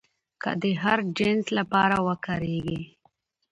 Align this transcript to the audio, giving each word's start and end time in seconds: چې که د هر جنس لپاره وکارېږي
چې 0.37 0.39
که 0.41 0.51
د 0.61 0.63
هر 0.83 0.99
جنس 1.17 1.45
لپاره 1.57 1.95
وکارېږي 2.07 2.81